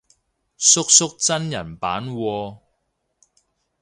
[0.57, 2.59] 叔叔真人版喎